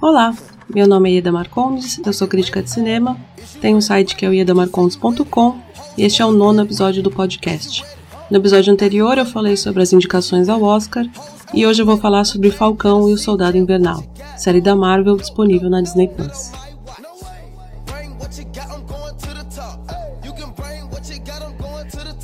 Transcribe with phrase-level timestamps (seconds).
[0.00, 0.34] Olá,
[0.72, 3.16] meu nome é Ieda Marcondes, eu sou crítica de cinema,
[3.60, 5.58] tenho um site que é o iedamarcondes.com
[5.96, 7.84] e este é o nono episódio do podcast.
[8.30, 11.06] No episódio anterior eu falei sobre as indicações ao Oscar
[11.52, 14.04] e hoje eu vou falar sobre Falcão e o Soldado Invernal,
[14.36, 16.52] série da Marvel disponível na Disney Plus.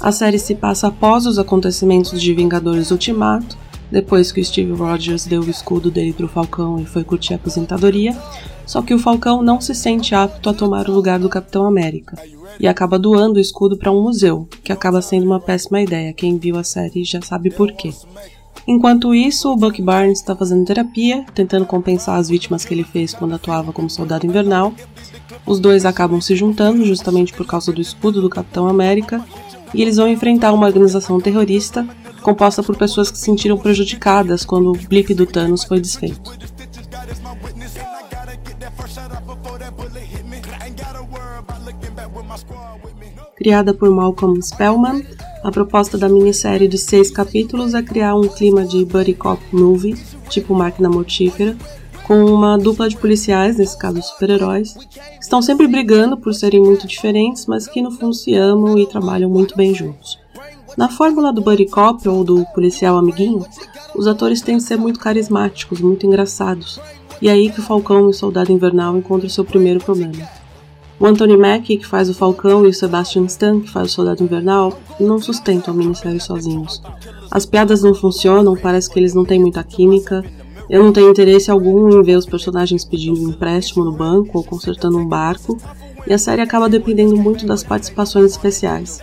[0.00, 3.56] A série se passa após os acontecimentos de Vingadores Ultimato,
[3.90, 7.32] depois que o Steve Rogers deu o escudo dele para o Falcão e foi curtir
[7.32, 8.16] a aposentadoria,
[8.66, 12.16] só que o Falcão não se sente apto a tomar o lugar do Capitão América
[12.58, 16.12] e acaba doando o escudo para um museu, que acaba sendo uma péssima ideia.
[16.12, 17.92] Quem viu a série já sabe por quê.
[18.68, 23.12] Enquanto isso, o Buck Barnes está fazendo terapia, tentando compensar as vítimas que ele fez
[23.12, 24.72] quando atuava como soldado invernal.
[25.44, 29.24] Os dois acabam se juntando justamente por causa do escudo do Capitão América
[29.74, 31.86] e eles vão enfrentar uma organização terrorista
[32.22, 36.32] composta por pessoas que se sentiram prejudicadas quando o blip do Thanos foi desfeito.
[43.36, 45.02] Criada por Malcolm Spellman,
[45.42, 49.96] a proposta da minissérie de seis capítulos é criar um clima de buddy cop movie,
[50.28, 51.56] tipo máquina mortífera,
[52.06, 56.86] com uma dupla de policiais, nesse caso super-heróis, que estão sempre brigando por serem muito
[56.86, 60.18] diferentes, mas que no fundo se amam e trabalham muito bem juntos.
[60.76, 63.44] Na fórmula do buddy cop ou do policial amiguinho,
[63.94, 66.80] os atores têm de ser muito carismáticos, muito engraçados,
[67.20, 70.28] e é aí que o Falcão e o Soldado Invernal encontram seu primeiro problema.
[70.98, 74.22] O Anthony Mackie, que faz o Falcão, e o Sebastian Stan, que faz o Soldado
[74.22, 76.80] Invernal, não sustentam a minissérie sozinhos.
[77.30, 80.24] As piadas não funcionam, parece que eles não têm muita química,
[80.68, 84.98] eu não tenho interesse algum em ver os personagens pedindo empréstimo no banco ou consertando
[84.98, 85.58] um barco,
[86.06, 89.00] e a série acaba dependendo muito das participações especiais.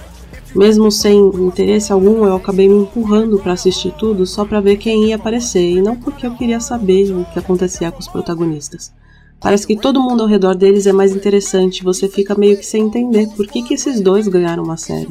[0.55, 5.09] Mesmo sem interesse algum, eu acabei me empurrando para assistir tudo só para ver quem
[5.09, 8.91] ia aparecer e não porque eu queria saber o que acontecia com os protagonistas.
[9.39, 12.83] Parece que todo mundo ao redor deles é mais interessante, você fica meio que sem
[12.83, 15.09] entender por que, que esses dois ganharam uma série.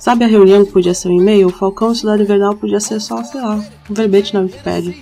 [0.00, 1.48] Sabe a reunião que podia ser um e-mail?
[1.48, 3.56] O Falcão Cidade Invernal podia ser só, sei lá,
[3.90, 4.94] um verbete na Wikipedia.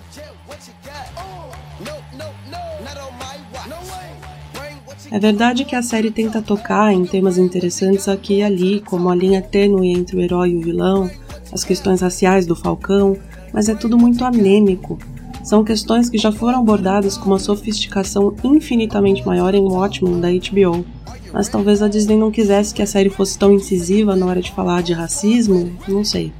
[5.16, 9.14] É verdade que a série tenta tocar em temas interessantes aqui e ali, como a
[9.14, 11.10] linha tênue entre o herói e o vilão,
[11.50, 13.16] as questões raciais do Falcão,
[13.50, 14.98] mas é tudo muito anêmico.
[15.42, 20.84] São questões que já foram abordadas com uma sofisticação infinitamente maior em Watchmen da HBO.
[21.32, 24.52] Mas talvez a Disney não quisesse que a série fosse tão incisiva na hora de
[24.52, 26.30] falar de racismo, não sei.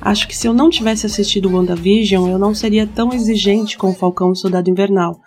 [0.00, 3.94] Acho que se eu não tivesse assistido WandaVision, eu não seria tão exigente com o
[3.94, 5.20] Falcão Soldado Invernal,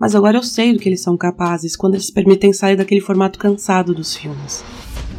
[0.00, 3.38] mas agora eu sei do que eles são capazes quando eles permitem sair daquele formato
[3.38, 4.64] cansado dos filmes.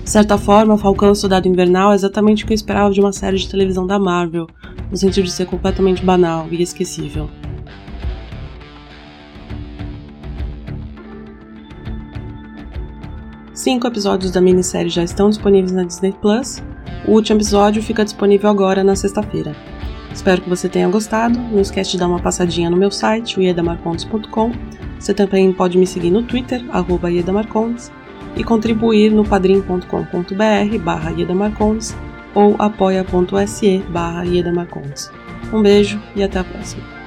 [0.03, 3.14] De certa forma, Falcão e Soldado Invernal é exatamente o que eu esperava de uma
[3.14, 4.47] série de televisão da Marvel,
[4.90, 7.30] no sentido de ser completamente banal e esquecível.
[13.53, 16.63] Cinco episódios da minissérie já estão disponíveis na Disney Plus.
[17.08, 19.56] O último episódio fica disponível agora na sexta-feira.
[20.13, 21.39] Espero que você tenha gostado.
[21.39, 24.51] Não esquece de dar uma passadinha no meu site, iedamarcondes.com.
[24.99, 27.91] Você também pode me seguir no Twitter, arroba iedamarcondes,
[28.35, 31.95] e contribuir no padrim.com.br barra iedamarcondes
[32.33, 35.11] ou apoia.se barra iedamarcondes.
[35.51, 37.00] Um beijo e até a próxima.